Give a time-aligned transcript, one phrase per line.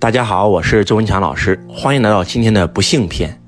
[0.00, 3.40] 大家好，我是周文强老师，欢迎来到今天的不幸篇。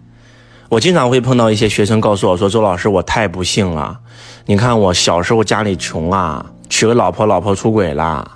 [0.69, 4.01] 我经常会碰到一些学生告诉我说：“周老师，我太不幸了。
[4.47, 8.29] 你看我小时候家里穷啊，娶个老婆，老婆出轨了，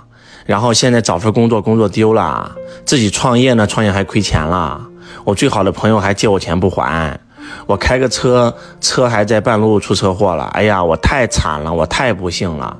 [0.45, 2.55] 然后现在找份工作，工作丢了，
[2.85, 4.87] 自己创业呢，创业还亏钱了。
[5.25, 7.19] 我最好的朋友还借我钱不还，
[7.67, 10.45] 我开个车，车还在半路出车祸了。
[10.53, 12.77] 哎呀，我太惨了，我太不幸了。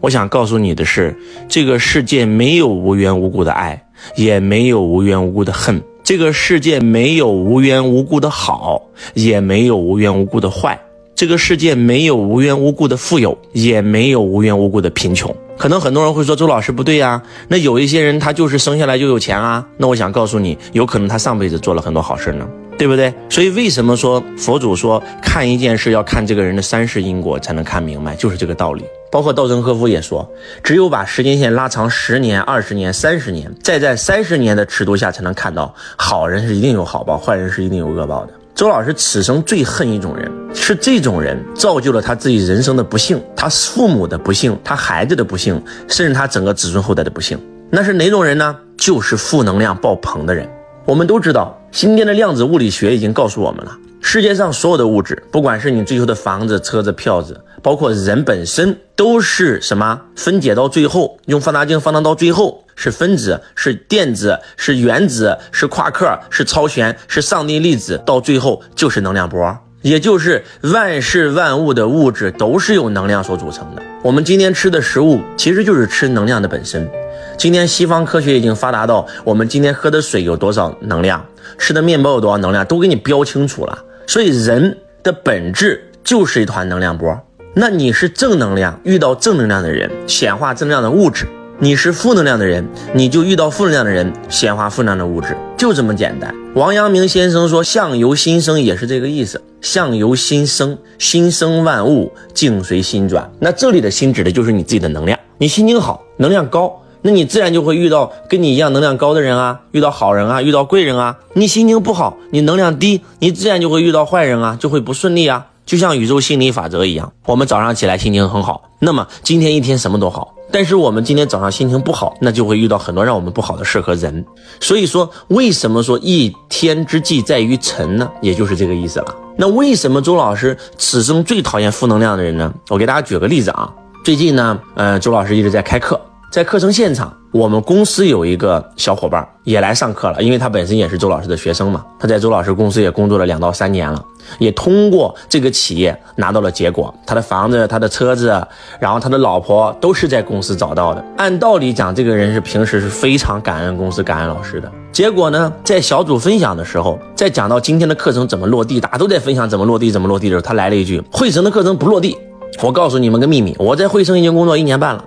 [0.00, 1.18] 我想告诉你的是，
[1.48, 3.82] 这个世界没有无缘无故的爱。”
[4.14, 8.82] 也没有无缘无故的恨，这个世界没有无缘无故的好，
[9.14, 10.80] 也没有无缘无故的坏，
[11.14, 15.34] 这个世界没有无缘无故的富有，也没有无缘无故的贫穷。
[15.58, 23.12] 可能很多人会说周老师不对呀，那有一些人他就是生下来就有钱啊，那我想告诉你，有可能他上辈子做了很多好事呢，对不对？
[23.30, 28.84] 所以为什么说佛祖说看一件事要看这个人的三世因果才能看明白，就是这个道理。
[29.10, 30.28] 包括稻盛和夫也说，
[30.62, 38.32] 只有把时间线拉长十年、二十年、三十年，再在三十年的尺度下，才能看到好人是一定有好报，坏人是一定有恶报的。
[38.54, 47.38] 周老师此生最恨一种人，是这种人造就了他自己人生的不幸，他父母的不幸，他孩子的不幸，甚至他整个子孙后代的不幸。
[47.70, 48.56] 那是哪种人呢？
[48.78, 50.48] 就是负能量爆棚的人。
[50.84, 53.76] 我们都知道，今天的量子物理学已经告诉我们了。
[54.08, 60.00] 世界上所有的物质，不管是你追求的房子、车子、票子，包括人本身，都是什么？
[60.14, 69.58] 分解到最后，用放大镜放大到最后，是分子，是电子，是原子，是夸克，是超弦，是上帝粒子，到最后就是能量波。
[69.82, 73.82] 也就是万事万物的物质都是由能量所组成的。
[74.02, 76.88] 我们今天吃的食物，其实就是吃能量的本身。
[77.36, 81.26] 今天西方科学已经发达到，我们今天喝的水有多少能量，
[81.58, 83.76] 吃的面包有多少能量，都给你标清楚了。
[84.06, 87.18] 所以人的本质就是一团能量波。
[87.54, 91.24] 那你是正能量，遇到正能量的人，显化正能量的物质；
[91.58, 96.34] 你是负能量的人，你就遇到负能量的人，显化负能量的物质，就这么简单。
[96.54, 99.42] 王阳明先生说：“相由心生”，也是这个意思。
[99.60, 103.30] 相由心生，心生万物，境随心转。
[103.40, 105.18] 那这里的心指的就是你自己的能量。
[105.38, 106.82] 你心情好，能量高。
[107.06, 111.16] 那你自然就会遇到跟你一样能量高的人啊，遇到好人啊，遇到贵人啊。
[111.34, 115.46] 你心情不好，你能量低，你自然就会遇到坏人啊，就会不顺利啊。
[115.64, 120.34] 就像宇宙心理法则一样，我们早上起来心情很好，那么今天一天什么都好。
[120.50, 124.24] 但是我们今天早上心情不好，那就会遇到很多让我们不好的事和人。
[124.58, 128.10] 所以说，为什么说一天之计在于晨呢？
[128.20, 129.14] 也就是这个意思了。
[129.36, 132.52] 那为什么周老师此生最讨厌负能量的人呢？
[132.68, 133.72] 我给大家举个例子啊，
[134.04, 136.00] 最近呢，呃，周老师一直在开课。
[136.28, 141.82] 在课程现场，我们公司有一个小伙伴也来上课了，因为他本身也是周老师的学生嘛。
[141.98, 144.04] 他在周老师公司也工作了两到三年了，
[144.38, 146.94] 也通过这个企业拿到了结果。
[147.06, 148.46] 他的房子、他的车子，
[148.78, 151.02] 然后他的老婆都是在公司找到的。
[151.16, 154.70] 按道理讲，这个人是平时是非常感恩公司、感恩老师的。
[154.92, 162.18] 结果呢，在小组分享的时候，在讲到今天的课程怎么落地，大家都在分享怎么落地、怎么落地的时候，他来了一句：“汇成的课程不落地。”
[162.62, 165.04] 我告诉你们个秘密，我在汇成已经工作一年半了。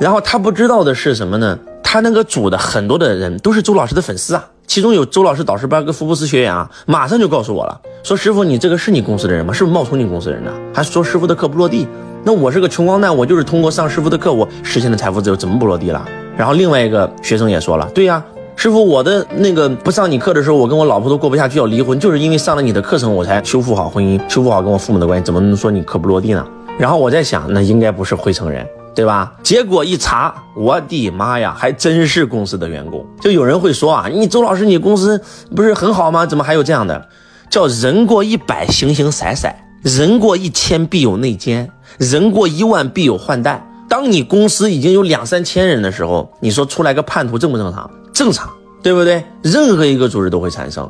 [0.00, 1.58] 然后他不知道的是什么呢？
[1.82, 9.52] 他那个组的很多的人都是周老师的粉丝啊，其中有周老师导师班跟福布斯学员啊，马上就告诉我了，说师傅你这个是你公司的人吗？
[9.52, 10.50] 是不是冒充你公司的人呢？
[10.72, 11.86] 还说师傅的课不落地？
[12.24, 16.02] 那我是个穷光蛋，我就是通过上师傅的课，我实现了财富自由，怎么不落地了？
[16.34, 18.24] 然后另外一个学生也说了，对呀，
[18.56, 26.46] 师傅我的那个不上你课的时候，我跟我老婆都过不下去要离婚，就是因为上了你的课程，我才修复好婚姻，修复好跟我父母的关系，怎么能说你课不落地呢？
[26.78, 28.64] 然后我在想，那应该不是汇成人。
[28.94, 29.32] 对吧？
[29.42, 33.06] 结果一查，我的妈呀，还真是公司的员工。
[33.20, 35.22] 就有人会说啊，你周老师，你公司
[35.54, 36.26] 不是很好吗？
[36.26, 37.08] 怎么还有这样的？
[37.48, 39.48] 叫人过一百，形形色色；
[39.82, 41.66] 人过一千，必有内奸；
[41.98, 43.66] 人过一万，必有换代。
[43.88, 47.90] 当你公司已经有两三千人的时候，你说出来个叛徒正不正常？
[48.12, 48.48] 正常，
[48.82, 49.24] 对不对？
[49.42, 50.88] 任何一个组织都会产生。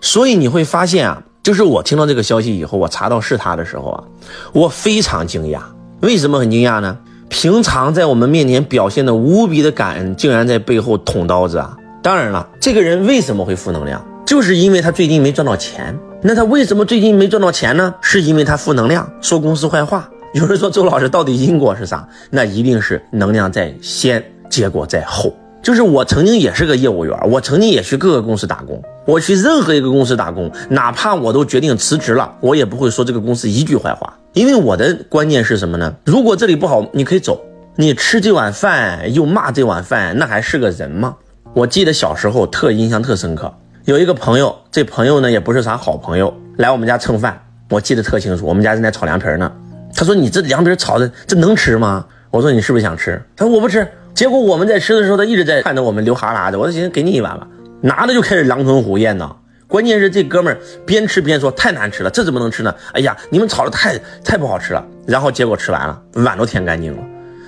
[0.00, 4.04] 所以你会发现啊，就是我听到这个消息以后，我查到是他的时候啊，
[4.52, 5.60] 我非常惊讶。
[6.02, 6.96] 为什么很惊讶呢？
[7.30, 11.76] 平常在我们面前表现的无比的感恩，竟然在背后捅刀子啊！
[12.02, 15.96] 当然了，这个人为什么会负能量，就是因为他最近没赚到钱。
[16.22, 17.94] 那他为什么最近没赚到钱呢？
[18.00, 20.10] 是因为他负能量，说公司坏话。
[20.34, 22.06] 有人说周老师到底因果是啥？
[22.30, 25.32] 那一定是能量在先，结果在后。
[25.62, 28.82] 就是我曾经也是个业务员，我曾经也去各个公司打工。
[29.06, 35.92] 我去任何一个公司打工，哪怕我都决定辞职了，我也不会说这个公司一句坏话，因为我的观念是什么呢？
[36.04, 37.40] 如果这里不好，你可以走。
[37.76, 41.16] 你吃这碗饭又骂这碗饭，那还是个人吗？
[41.54, 43.52] 我记得小时候特印象特深刻，
[43.86, 47.40] 有一个朋友，这朋友呢也不是啥好朋友，来我们家蹭饭，
[47.70, 48.46] 我记得特清楚。
[48.46, 49.50] 我们家正在炒凉皮呢，
[49.94, 56.56] 他说：“你这凉皮炒的这能吃吗？”我说：“你是不是想吃？”他说：“我不吃。”结果我们在吃的时候，他一直在看着我们流哈喇子。
[56.56, 57.46] 我就寻思给你一碗吧，
[57.80, 59.34] 拿着就开始狼吞虎咽呢。
[59.70, 62.74] 关键是这哥们儿边吃边说太难吃了，这怎么能吃呢？
[62.92, 64.84] 哎呀，你们炒的太太不好吃了。
[65.06, 67.02] 然后结果吃完了，碗都舔干净了。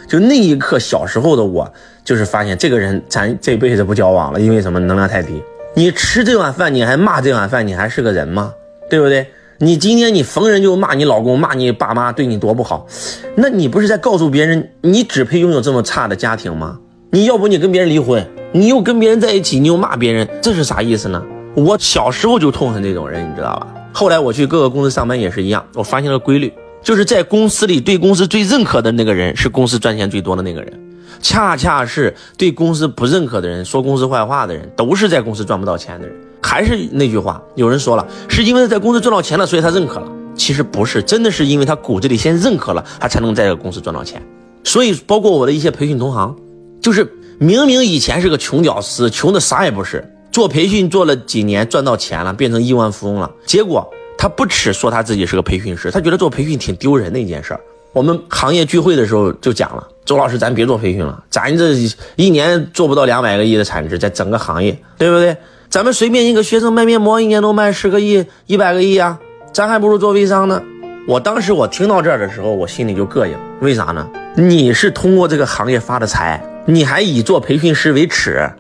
[0.08, 1.68] 就那一刻，小时候的我
[2.04, 4.78] 就是发现这个人咱这辈子不交往了，因为什么？
[4.78, 5.42] 能量太低。
[5.74, 8.52] 你吃这碗饭，你还骂这碗饭，你还是个人吗？
[8.88, 9.26] 对不对？
[9.58, 12.86] 你今天你逢人就骂你老公，骂你爸妈对你多不好，
[13.34, 16.78] 那你不是在告诉别人你只配拥有这么差的家庭吗？
[17.10, 21.22] 你要不你跟别人离婚，你又跟别人在一起，你又骂别人，这是啥意思呢？
[21.54, 23.66] 我小时候就痛恨这种人，你知道吧？
[23.92, 26.50] 后来我去各个公司上班也是一样，我发现了规律，
[26.82, 30.80] 就是在公司里对公司最认可的那个人是公司赚钱最多的那个人，
[31.20, 36.16] 恰恰是对公司不认可的人、说公司坏话的人，都是在公司赚不到钱的人。
[36.42, 40.10] 还是那句话，有人说了，是因为在公司赚到钱了，所以他认可了。
[40.34, 44.22] 其实不是，真的是因为他骨子里先认可了，他才能在这个公司赚到钱。
[44.64, 46.34] 所以，包括我的一些培训同行，
[46.80, 47.06] 就是
[47.38, 50.02] 明明以前是个穷屌丝，穷的啥也不是。
[50.32, 53.30] 做培训做了几年，赚到钱了，变成亿万富翁了。
[53.44, 57.60] 结果他不耻说他自己是个培训师，他觉得做培训挺丢人的一件事儿。
[57.92, 61.74] 我们行业聚会的时候就讲了，周老师，咱别做培训了，咱这
[62.16, 65.36] 一年做不到两百个亿的产值，在整个行业，对不对？
[65.68, 69.18] 咱们随便一个学生卖面膜，一年都卖十个亿、一百个亿啊，
[69.52, 70.62] 咱还不如做微商呢。
[71.06, 74.08] 我当时我听到这儿的时候，我心里就膈应，为啥呢？
[74.34, 78.50] 你是通过这个行业发的财，你还以做培训师为耻。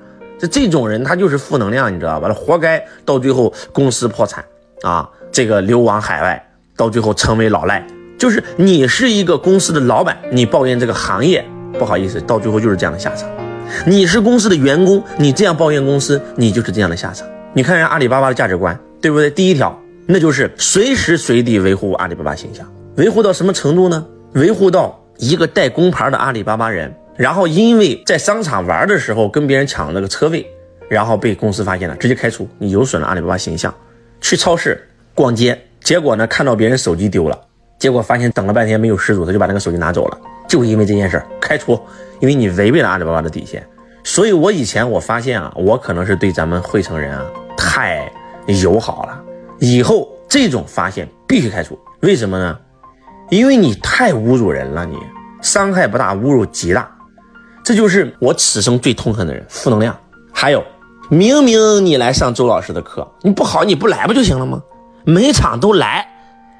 [0.42, 2.26] 这这种人他就是负能量，你知道吧？
[2.26, 4.44] 他活该到最后公司破产
[4.82, 6.44] 啊，这个流亡海外，
[6.76, 7.86] 到最后成为老赖。
[8.18, 11.44] 就是你是一个公司的老板，你抱怨这个行业，
[11.78, 13.28] 不好意思，到最后就是这样的下场。
[13.86, 17.24] 你是公司的员工，你这样抱怨公司，你就是这样的下场。
[17.52, 19.30] 你看人阿里巴巴的价值观，对不对？
[19.30, 22.66] 第一条，那就是随时随地维护阿里巴巴形象，
[22.96, 24.04] 维护到什么程度呢？
[24.32, 26.92] 维护到一个带工牌的阿里巴巴人。
[27.16, 30.46] 然后因为在商场玩的时候跟别人抢那个车位，
[30.88, 33.72] 然后被公司发现了，直接开除，你有损了阿里巴巴形象。
[34.20, 34.82] 去超市
[35.14, 37.38] 逛街，结果呢看到别人手机丢了，
[37.78, 40.18] 结果发现等了半天没有失主，他就把那个手机拿走了，
[40.48, 41.78] 就因为这件事开除，
[42.20, 43.66] 因为你违背了阿里巴巴的底线。
[44.04, 47.24] 所以我以前我发现啊，我可能是对咱们惠城人啊
[47.56, 48.10] 太
[48.46, 49.22] 友好了，
[49.58, 51.78] 以后这种发现必须开除。
[52.00, 52.58] 为什么呢？
[53.30, 54.96] 因为你太侮辱人了，你
[55.40, 56.90] 伤害不大，侮辱极大。
[57.64, 59.96] 这就是我此生最痛恨的人，负能量。
[60.32, 60.64] 还有，
[61.08, 64.60] 明明你来上周老师的课，你不好你不来不就行了吗？
[65.04, 66.06] 每场都来，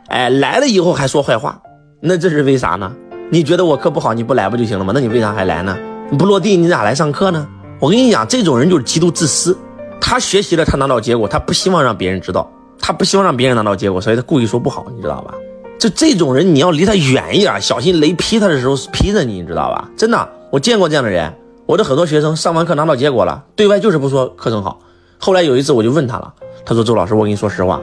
[0.08, 1.60] 哎，来了以后还说坏话，
[2.00, 2.93] 那这是为啥呢？
[3.31, 4.93] 你觉得我课不好你不来不就行了吗？
[4.94, 5.76] 那你为啥还来呢？
[6.10, 7.48] 你不落地你咋来上课呢？
[7.81, 9.56] 我跟你讲，这种人就是极度自私。
[10.00, 12.48] 他学习了，他拿到结果，他不希望让别人知道，
[12.78, 15.34] 他不希望让别人拿到结果，所以他故意说不好，你知道吧？
[15.78, 19.88] 就这种人，你要离他远一点，小心雷劈他的时候劈着你，你知道吧？
[19.96, 20.28] 真的。
[20.50, 21.32] 我见过这样的人，
[21.66, 24.78] 我的很多学生上完课拿到结果了，对外就是不说课程好。
[25.19, 26.32] 后来有一次我就问他了，
[26.64, 27.80] 他说：“周老师，我跟你说实话，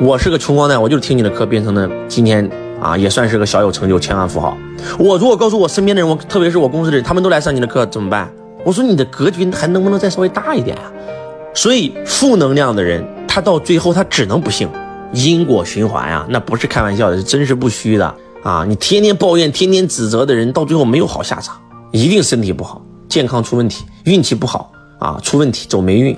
[0.00, 2.50] 我是个穷光蛋，我就是听你的课变成了今天
[2.80, 4.56] 啊，也算是个小有成就、千万富豪。
[4.98, 8.28] 我如果告诉我身边的人，我特别是我公司的人，他们都来上你的课怎么办？
[8.64, 10.90] 我说你的格局还能不能再稍微大一点啊？
[11.54, 14.68] 所以负能量的人，他到最后他只能不幸，
[15.12, 18.64] 因果循环呀，那不是开玩笑的，是真实不虚的啊！
[18.68, 21.56] 你天天抱怨、天天指责的人，到最后没有好下场。”
[21.90, 26.14] 一定身体不好，健康出问题，运气不好啊，出问题走霉运，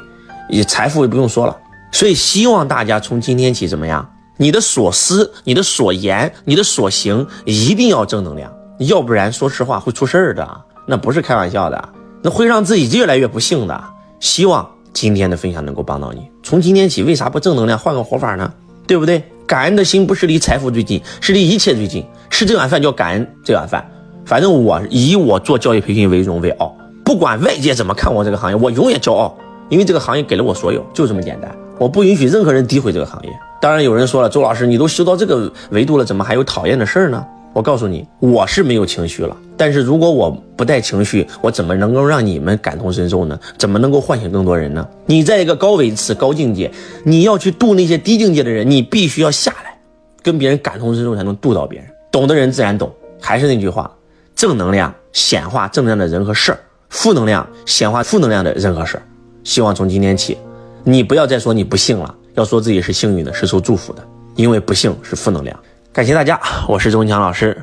[0.48, 1.56] 也财富也不用说了。
[1.92, 4.08] 所以希望大家从今天起怎么样？
[4.36, 11.88] 你的所思、你的所言、你的所行一定要正能量，要不然说实话会出事儿的，那不是开玩笑的，
[12.22, 13.84] 那会让自己越来越不幸的。
[14.18, 16.28] 希望今天的分享能够帮到你。
[16.42, 18.52] 从今天起，为啥不正能量，换个活法呢？
[18.90, 19.22] 对不对？
[19.46, 22.04] 感恩的心不是离财富最近，是离一切最近。
[22.28, 23.88] 吃这碗饭叫感恩这碗饭。
[24.24, 29.32] 反正我以我做教育培训为荣为傲，不管外界怎么看我这个行业，我永远骄傲，
[29.68, 31.48] 因为这个行业给了我所有，就这么简单。
[31.78, 33.30] 我不允许任何人诋毁这个行业。
[33.60, 37.24] 当然有人说了，周老师，你都修到这个维度了，怎么还有讨厌的事儿呢？
[37.52, 39.36] 我告诉你，我是没有情绪了。
[39.60, 43.38] 但是如果我不带情绪，我怎么能够让你们感同身受呢？
[43.58, 44.88] 怎么能够唤醒更多人呢？
[45.04, 46.70] 你在一个高维次、高境界，
[47.04, 49.78] 你要去度那些低境界的人，你必须要下来，
[50.22, 51.86] 跟别人感同身受，才能度到别人。
[52.10, 52.90] 懂的人自然懂。
[53.20, 53.90] 还是那句话。
[54.34, 59.02] 正能量显化正能量的人和事儿，负能量显化负能量的人和事儿。
[59.44, 60.38] 希望从今天起，
[60.84, 64.02] 你不要再说你不幸了，要说自己是幸运的，是受祝福的，
[64.36, 65.54] 因为不幸是负能量。
[65.92, 67.54] 感谢大家，我是钟强老师，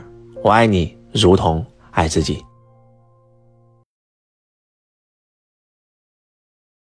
[0.43, 1.65] 我爱你如同
[1.97, 2.46] 爱自己。